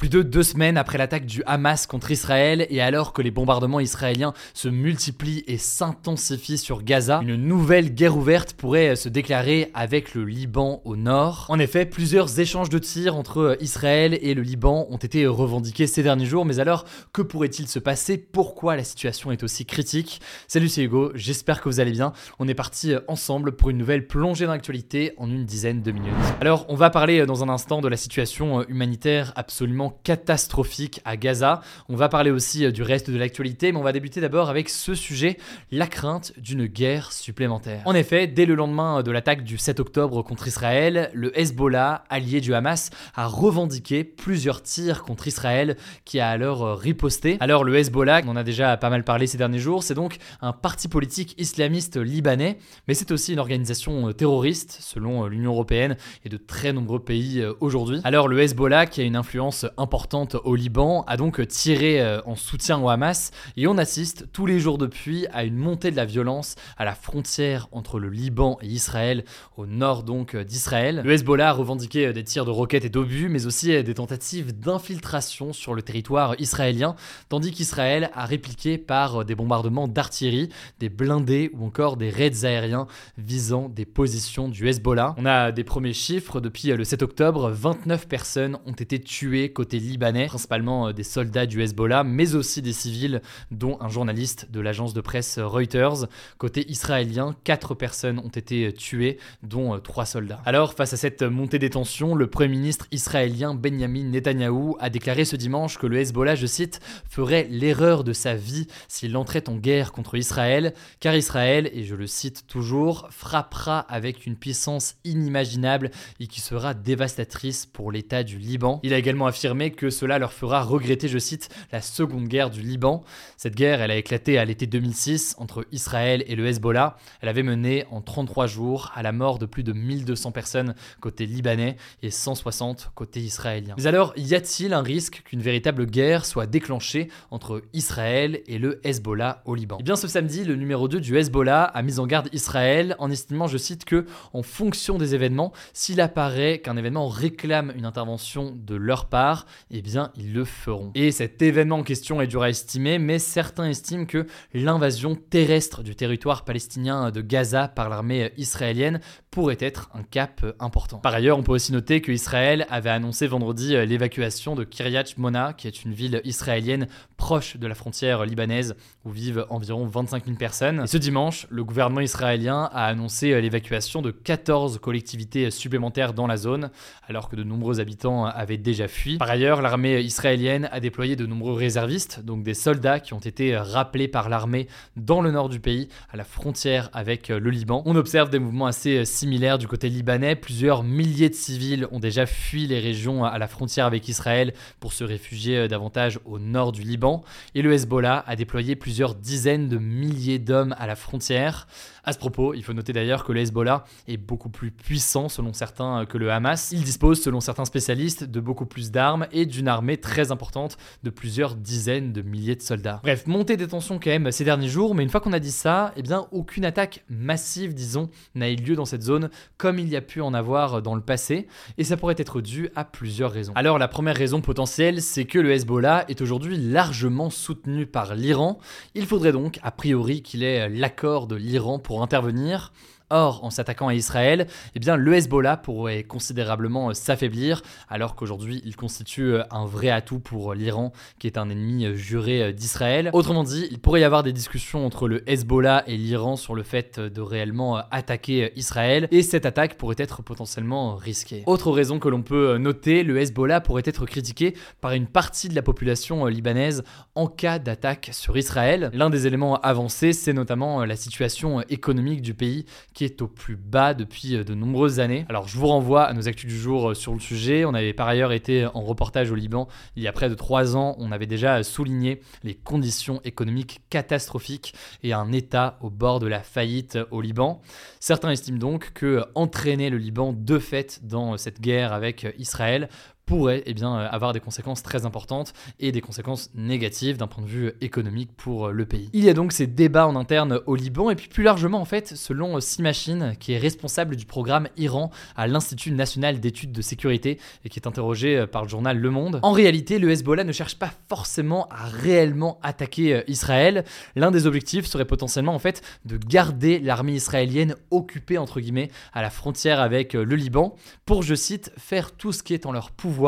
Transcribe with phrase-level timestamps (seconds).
[0.00, 3.80] Plus de deux semaines après l'attaque du Hamas contre Israël et alors que les bombardements
[3.80, 10.14] israéliens se multiplient et s'intensifient sur Gaza, une nouvelle guerre ouverte pourrait se déclarer avec
[10.14, 11.44] le Liban au nord.
[11.50, 16.02] En effet, plusieurs échanges de tirs entre Israël et le Liban ont été revendiqués ces
[16.02, 18.16] derniers jours, mais alors que pourrait-il se passer?
[18.16, 20.22] Pourquoi la situation est aussi critique?
[20.48, 22.14] Salut, c'est Hugo, j'espère que vous allez bien.
[22.38, 26.14] On est parti ensemble pour une nouvelle plongée dans l'actualité en une dizaine de minutes.
[26.40, 31.60] Alors, on va parler dans un instant de la situation humanitaire absolument catastrophique à Gaza.
[31.88, 34.68] On va parler aussi euh, du reste de l'actualité, mais on va débuter d'abord avec
[34.68, 35.36] ce sujet,
[35.70, 37.82] la crainte d'une guerre supplémentaire.
[37.84, 42.40] En effet, dès le lendemain de l'attaque du 7 octobre contre Israël, le Hezbollah, allié
[42.40, 47.36] du Hamas, a revendiqué plusieurs tirs contre Israël qui a alors euh, riposté.
[47.40, 50.18] Alors le Hezbollah, on en a déjà pas mal parlé ces derniers jours, c'est donc
[50.40, 55.96] un parti politique islamiste libanais, mais c'est aussi une organisation euh, terroriste selon l'Union européenne
[56.24, 58.00] et de très nombreux pays aujourd'hui.
[58.04, 62.36] Alors le Hezbollah qui a une influence importante au Liban, a donc tiré euh, en
[62.36, 66.04] soutien au Hamas et on assiste tous les jours depuis à une montée de la
[66.04, 69.24] violence à la frontière entre le Liban et Israël,
[69.56, 71.00] au nord donc euh, d'Israël.
[71.04, 74.58] Le Hezbollah a revendiqué euh, des tirs de roquettes et d'obus, mais aussi des tentatives
[74.58, 76.94] d'infiltration sur le territoire israélien,
[77.30, 82.86] tandis qu'Israël a répliqué par des bombardements d'artillerie, des blindés ou encore des raids aériens
[83.16, 85.14] visant des positions du Hezbollah.
[85.16, 89.69] On a des premiers chiffres depuis le 7 octobre, 29 personnes ont été tuées côté
[89.78, 94.60] libanais, principalement euh, des soldats du Hezbollah, mais aussi des civils, dont un journaliste de
[94.60, 96.06] l'agence de presse Reuters.
[96.38, 100.40] Côté israélien, quatre personnes ont été euh, tuées, dont euh, trois soldats.
[100.44, 105.24] Alors, face à cette montée des tensions, le Premier ministre israélien Benjamin Netanyahou a déclaré
[105.24, 109.56] ce dimanche que le Hezbollah, je cite, ferait l'erreur de sa vie s'il entrait en
[109.56, 115.90] guerre contre Israël, car Israël, et je le cite toujours, frappera avec une puissance inimaginable
[116.18, 118.80] et qui sera dévastatrice pour l'État du Liban.
[118.82, 122.62] Il a également affirmé que cela leur fera regretter, je cite, la seconde guerre du
[122.62, 123.02] Liban.
[123.36, 126.96] Cette guerre, elle a éclaté à l'été 2006 entre Israël et le Hezbollah.
[127.20, 131.26] Elle avait mené en 33 jours à la mort de plus de 1200 personnes côté
[131.26, 133.74] libanais et 160 côté israélien.
[133.76, 138.80] Mais alors, y a-t-il un risque qu'une véritable guerre soit déclenchée entre Israël et le
[138.86, 139.78] Hezbollah au Liban?
[139.80, 143.10] Eh bien, ce samedi, le numéro 2 du Hezbollah a mis en garde Israël en
[143.10, 148.56] estimant, je cite, que en fonction des événements, s'il apparaît qu'un événement réclame une intervention
[148.56, 149.39] de leur part,
[149.70, 150.90] eh bien ils le feront.
[150.94, 155.82] Et cet événement en question est dur à estimer, mais certains estiment que l'invasion terrestre
[155.82, 159.00] du territoire palestinien de Gaza par l'armée israélienne
[159.30, 160.98] pourrait être un cap important.
[160.98, 165.52] Par ailleurs, on peut aussi noter que Israël avait annoncé vendredi l'évacuation de Kiryat Mona,
[165.52, 168.74] qui est une ville israélienne proche de la frontière libanaise
[169.04, 170.86] où vivent environ 25 000 personnes.
[170.86, 176.70] Ce dimanche, le gouvernement israélien a annoncé l'évacuation de 14 collectivités supplémentaires dans la zone,
[177.06, 179.16] alors que de nombreux habitants avaient déjà fui.
[179.30, 184.08] Ailleurs, l'armée israélienne a déployé de nombreux réservistes, donc des soldats qui ont été rappelés
[184.08, 187.82] par l'armée dans le nord du pays, à la frontière avec le Liban.
[187.86, 190.34] On observe des mouvements assez similaires du côté libanais.
[190.34, 194.92] Plusieurs milliers de civils ont déjà fui les régions à la frontière avec Israël pour
[194.92, 197.22] se réfugier davantage au nord du Liban.
[197.54, 201.68] Et le Hezbollah a déployé plusieurs dizaines de milliers d'hommes à la frontière.
[202.02, 205.52] À ce propos, il faut noter d'ailleurs que le Hezbollah est beaucoup plus puissant selon
[205.52, 206.72] certains que le Hamas.
[206.72, 211.10] Il dispose, selon certains spécialistes, de beaucoup plus d'armes et d'une armée très importante de
[211.10, 213.00] plusieurs dizaines de milliers de soldats.
[213.02, 215.50] Bref, montée des tensions quand même ces derniers jours, mais une fois qu'on a dit
[215.50, 219.88] ça, eh bien aucune attaque massive, disons, n'a eu lieu dans cette zone comme il
[219.88, 221.46] y a pu en avoir dans le passé,
[221.78, 223.52] et ça pourrait être dû à plusieurs raisons.
[223.54, 228.58] Alors la première raison potentielle, c'est que le Hezbollah est aujourd'hui largement soutenu par l'Iran.
[228.94, 232.72] Il faudrait donc, a priori, qu'il ait l'accord de l'Iran pour intervenir.
[233.12, 234.46] Or, en s'attaquant à Israël,
[234.76, 239.90] eh bien, le Hezbollah pourrait considérablement euh, s'affaiblir, alors qu'aujourd'hui, il constitue euh, un vrai
[239.90, 243.10] atout pour l'Iran, qui est un ennemi euh, juré d'Israël.
[243.12, 246.62] Autrement dit, il pourrait y avoir des discussions entre le Hezbollah et l'Iran sur le
[246.62, 251.42] fait de réellement attaquer Israël, et cette attaque pourrait être potentiellement risquée.
[251.46, 255.56] Autre raison que l'on peut noter, le Hezbollah pourrait être critiqué par une partie de
[255.56, 256.84] la population libanaise
[257.16, 258.90] en cas d'attaque sur Israël.
[258.92, 262.66] L'un des éléments avancés, c'est notamment la situation économique du pays,
[263.04, 265.24] est au plus bas depuis de nombreuses années.
[265.28, 267.64] Alors je vous renvoie à nos actus du jour sur le sujet.
[267.64, 270.76] On avait par ailleurs été en reportage au Liban il y a près de trois
[270.76, 270.96] ans.
[270.98, 276.40] On avait déjà souligné les conditions économiques catastrophiques et un État au bord de la
[276.40, 277.60] faillite au Liban.
[278.00, 282.88] Certains estiment donc que entraîner le Liban de fait dans cette guerre avec Israël
[283.30, 287.44] pourrait eh bien, euh, avoir des conséquences très importantes et des conséquences négatives d'un point
[287.44, 289.08] de vue économique pour euh, le pays.
[289.12, 291.84] Il y a donc ces débats en interne au Liban et puis plus largement en
[291.84, 296.82] fait selon euh, Simachine qui est responsable du programme Iran à l'Institut national d'études de
[296.82, 299.38] sécurité et qui est interrogé par le journal Le Monde.
[299.44, 303.84] En réalité le Hezbollah ne cherche pas forcément à réellement attaquer Israël.
[304.16, 309.22] L'un des objectifs serait potentiellement en fait de garder l'armée israélienne occupée entre guillemets à
[309.22, 310.74] la frontière avec le Liban
[311.06, 313.19] pour je cite faire tout ce qui est en leur pouvoir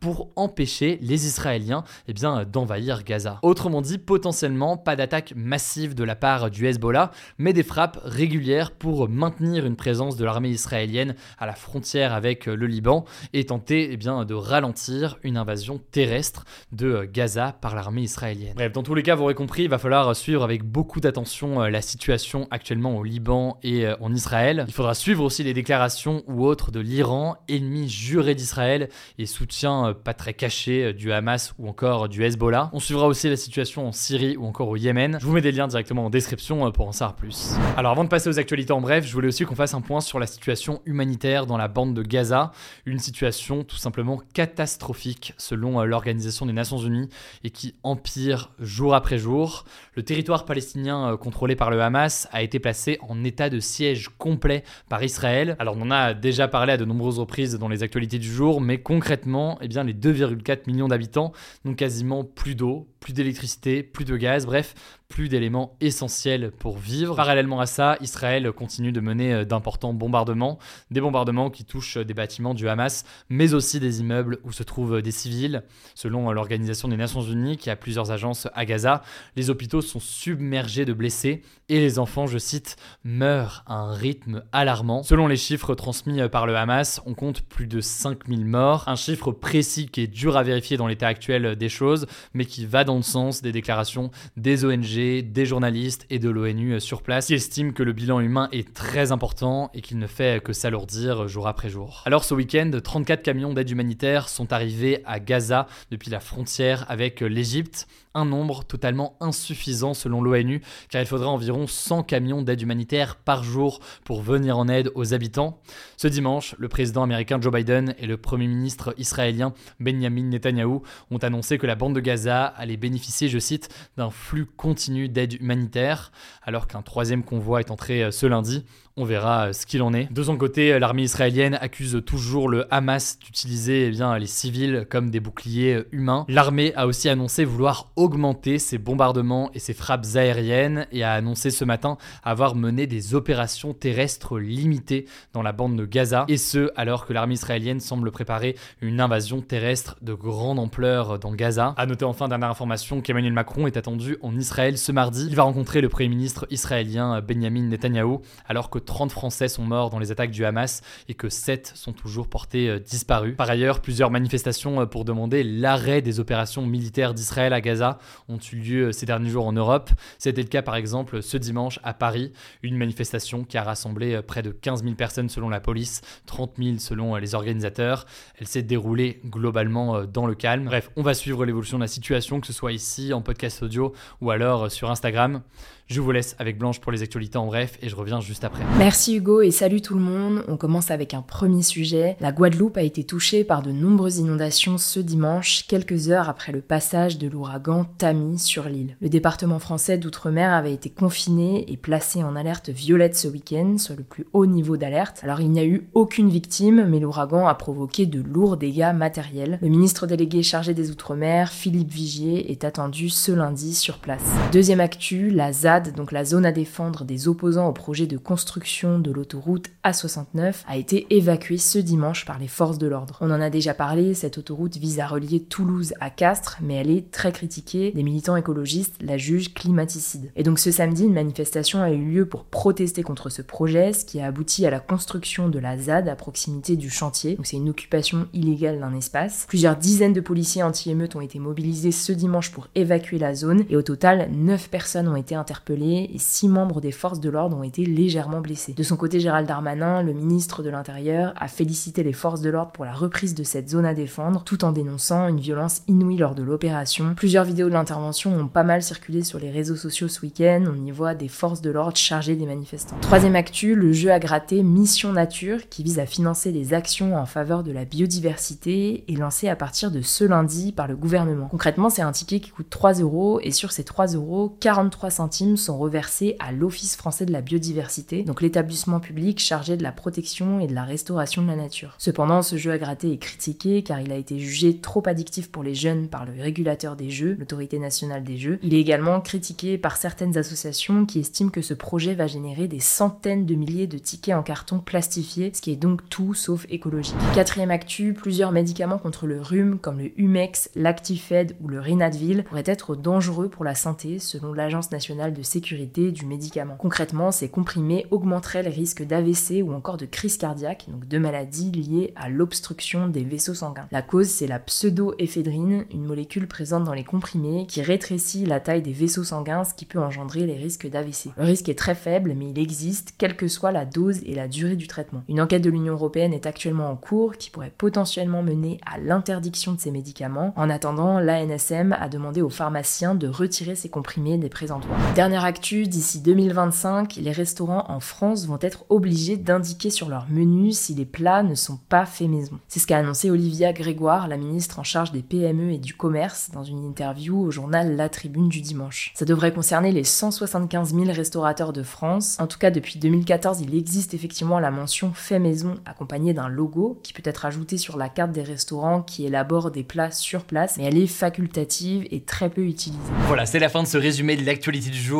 [0.00, 3.38] pour empêcher les Israéliens eh bien, d'envahir Gaza.
[3.42, 8.72] Autrement dit, potentiellement pas d'attaque massive de la part du Hezbollah, mais des frappes régulières
[8.72, 13.88] pour maintenir une présence de l'armée israélienne à la frontière avec le Liban et tenter
[13.92, 18.54] eh bien, de ralentir une invasion terrestre de Gaza par l'armée israélienne.
[18.54, 21.62] Bref, dans tous les cas, vous aurez compris, il va falloir suivre avec beaucoup d'attention
[21.62, 24.64] euh, la situation actuellement au Liban et euh, en Israël.
[24.68, 28.88] Il faudra suivre aussi les déclarations ou autres de l'Iran, ennemi juré d'Israël
[29.18, 32.70] et soutien euh, pas très caché euh, du Hamas ou encore du Hezbollah.
[32.72, 35.18] On suivra aussi la situation en Syrie ou encore au Yémen.
[35.20, 37.54] Je vous mets des liens directement en description euh, pour en savoir plus.
[37.76, 40.00] Alors avant de passer aux actualités en bref, je voulais aussi qu'on fasse un point
[40.00, 42.52] sur la situation humanitaire dans la bande de Gaza.
[42.84, 47.08] Une situation tout simplement catastrophique selon l'Organisation des Nations Unies
[47.44, 49.64] et qui empire jour après jour.
[49.94, 54.64] Le territoire palestinien contrôlé par le Hamas a été placé en état de siège complet
[54.88, 55.56] par Israël.
[55.58, 58.60] Alors on en a déjà parlé à de nombreuses reprises dans les actualités du jour,
[58.60, 59.19] mais concrètement
[59.60, 61.32] eh bien, les 2,4 millions d'habitants
[61.64, 64.74] n'ont quasiment plus d'eau, plus d'électricité, plus de gaz, bref,
[65.08, 67.16] plus d'éléments essentiels pour vivre.
[67.16, 70.58] Parallèlement à ça, Israël continue de mener euh, d'importants bombardements,
[70.90, 75.02] des bombardements qui touchent des bâtiments du Hamas, mais aussi des immeubles où se trouvent
[75.02, 75.64] des civils.
[75.94, 79.02] Selon l'Organisation des Nations Unies, qui a plusieurs agences à Gaza,
[79.34, 84.42] les hôpitaux sont submergés de blessés et les enfants, je cite, meurent à un rythme
[84.52, 85.02] alarmant.
[85.02, 89.32] Selon les chiffres transmis par le Hamas, on compte plus de 5000 morts, un chiffre
[89.32, 92.89] précis qui est dur à vérifier dans l'état actuel des choses, mais qui va dans
[92.96, 97.72] le sens des déclarations des ONG des journalistes et de l'ONU sur place qui estiment
[97.72, 101.68] que le bilan humain est très important et qu'il ne fait que s'alourdir jour après
[101.68, 102.02] jour.
[102.06, 107.20] Alors ce week-end, 34 camions d'aide humanitaire sont arrivés à Gaza depuis la frontière avec
[107.20, 113.16] l'Égypte un nombre totalement insuffisant selon l'ONU, car il faudrait environ 100 camions d'aide humanitaire
[113.16, 115.60] par jour pour venir en aide aux habitants.
[115.96, 120.80] Ce dimanche, le président américain Joe Biden et le premier ministre israélien Benjamin Netanyahu
[121.10, 125.40] ont annoncé que la bande de Gaza allait bénéficier, je cite, d'un flux continu d'aide
[125.40, 126.12] humanitaire,
[126.42, 128.64] alors qu'un troisième convoi est entré euh, ce lundi.
[128.96, 130.12] On verra euh, ce qu'il en est.
[130.12, 135.20] De son côté, l'armée israélienne accuse toujours le Hamas d'utiliser eh les civils comme des
[135.20, 136.24] boucliers euh, humains.
[136.28, 141.50] L'armée a aussi annoncé vouloir augmenter ses bombardements et ses frappes aériennes et a annoncé
[141.50, 146.24] ce matin avoir mené des opérations terrestres limitées dans la bande de Gaza.
[146.28, 151.32] Et ce, alors que l'armée israélienne semble préparer une invasion terrestre de grande ampleur dans
[151.32, 151.74] Gaza.
[151.76, 155.26] A noter enfin dernière information qu'Emmanuel Macron est attendu en Israël ce mardi.
[155.28, 158.18] Il va rencontrer le premier ministre israélien Benjamin Netanyahu
[158.48, 161.92] alors que 30 Français sont morts dans les attaques du Hamas et que 7 sont
[161.92, 163.36] toujours portés euh, disparus.
[163.36, 167.89] Par ailleurs, plusieurs manifestations euh, pour demander l'arrêt des opérations militaires d'Israël à Gaza
[168.28, 169.90] ont eu lieu euh, ces derniers jours en Europe.
[170.18, 172.32] C'était le cas par exemple ce dimanche à Paris,
[172.62, 176.78] une manifestation qui a rassemblé près de 15 000 personnes selon la police, 30 000
[176.78, 178.06] selon les organisateurs.
[178.38, 180.64] Elle s'est déroulée globalement dans le calme.
[180.64, 183.92] Bref, on va suivre l'évolution de la situation, que ce soit ici en podcast audio
[184.20, 185.42] ou alors sur Instagram.
[185.90, 188.62] Je vous laisse avec Blanche pour les actualités en bref et je reviens juste après.
[188.78, 190.44] Merci Hugo et salut tout le monde.
[190.46, 192.16] On commence avec un premier sujet.
[192.20, 196.60] La Guadeloupe a été touchée par de nombreuses inondations ce dimanche, quelques heures après le
[196.60, 198.96] passage de l'ouragan Tammy sur l'île.
[199.00, 203.96] Le département français d'outre-mer avait été confiné et placé en alerte violette ce week-end, sur
[203.96, 205.18] le plus haut niveau d'alerte.
[205.24, 209.58] Alors il n'y a eu aucune victime, mais l'ouragan a provoqué de lourds dégâts matériels.
[209.60, 214.22] Le ministre délégué chargé des Outre-mer, Philippe Vigier, est attendu ce lundi sur place.
[214.52, 218.98] Deuxième actu, la ZAD donc la zone à défendre des opposants au projet de construction
[218.98, 223.18] de l'autoroute A69, a été évacuée ce dimanche par les forces de l'ordre.
[223.20, 226.90] On en a déjà parlé, cette autoroute vise à relier Toulouse à Castres, mais elle
[226.90, 227.92] est très critiquée.
[227.92, 230.30] Des militants écologistes la jugent climaticide.
[230.36, 234.04] Et donc ce samedi, une manifestation a eu lieu pour protester contre ce projet, ce
[234.04, 237.36] qui a abouti à la construction de la ZAD à proximité du chantier.
[237.36, 239.46] Donc c'est une occupation illégale d'un espace.
[239.48, 243.76] Plusieurs dizaines de policiers anti-émeutes ont été mobilisés ce dimanche pour évacuer la zone et
[243.76, 247.62] au total, 9 personnes ont été interpellées et six membres des forces de l'ordre ont
[247.62, 248.74] été légèrement blessés.
[248.74, 252.72] De son côté, Gérald Darmanin, le ministre de l'Intérieur, a félicité les forces de l'ordre
[252.72, 256.34] pour la reprise de cette zone à défendre, tout en dénonçant une violence inouïe lors
[256.34, 257.14] de l'opération.
[257.14, 260.64] Plusieurs vidéos de l'intervention ont pas mal circulé sur les réseaux sociaux ce week-end.
[260.68, 262.96] On y voit des forces de l'ordre chargées des manifestants.
[263.00, 267.26] Troisième actu, le jeu à gratter Mission Nature, qui vise à financer des actions en
[267.26, 271.48] faveur de la biodiversité, est lancé à partir de ce lundi par le gouvernement.
[271.48, 275.49] Concrètement, c'est un ticket qui coûte 3 euros et sur ces 3 euros, 43 centimes
[275.56, 280.60] sont reversés à l'Office français de la biodiversité, donc l'établissement public chargé de la protection
[280.60, 281.94] et de la restauration de la nature.
[281.98, 285.62] Cependant, ce jeu à gratter est critiqué car il a été jugé trop addictif pour
[285.62, 288.58] les jeunes par le régulateur des jeux, l'autorité nationale des jeux.
[288.62, 292.80] Il est également critiqué par certaines associations qui estiment que ce projet va générer des
[292.80, 297.14] centaines de milliers de tickets en carton plastifiés, ce qui est donc tout sauf écologique.
[297.34, 302.62] Quatrième actu, plusieurs médicaments contre le rhume comme le Humex, l'Actifed ou le Rinadvil pourraient
[302.66, 306.76] être dangereux pour la santé selon l'Agence nationale de sécurité du médicament.
[306.78, 311.70] Concrètement, ces comprimés augmenteraient le risque d'AVC ou encore de crise cardiaque, donc de maladies
[311.70, 313.86] liées à l'obstruction des vaisseaux sanguins.
[313.90, 318.82] La cause, c'est la pseudoéphédrine, une molécule présente dans les comprimés qui rétrécit la taille
[318.82, 321.30] des vaisseaux sanguins, ce qui peut engendrer les risques d'AVC.
[321.36, 324.48] Le risque est très faible, mais il existe, quelle que soit la dose et la
[324.48, 325.22] durée du traitement.
[325.28, 329.72] Une enquête de l'Union européenne est actuellement en cours qui pourrait potentiellement mener à l'interdiction
[329.72, 330.52] de ces médicaments.
[330.56, 334.98] En attendant, l'ANSM a demandé aux pharmaciens de retirer ces comprimés des présentoirs.
[335.30, 340.72] Dernière actu, d'ici 2025, les restaurants en France vont être obligés d'indiquer sur leur menu
[340.72, 342.58] si les plats ne sont pas faits maison.
[342.66, 346.50] C'est ce qu'a annoncé Olivia Grégoire, la ministre en charge des PME et du commerce,
[346.52, 349.12] dans une interview au journal La Tribune du dimanche.
[349.14, 352.36] Ça devrait concerner les 175 000 restaurateurs de France.
[352.40, 356.98] En tout cas, depuis 2014, il existe effectivement la mention fait maison accompagnée d'un logo
[357.04, 360.76] qui peut être ajouté sur la carte des restaurants qui élaborent des plats sur place,
[360.76, 362.98] mais elle est facultative et très peu utilisée.
[363.28, 365.19] Voilà, c'est la fin de ce résumé de l'actualité du jour.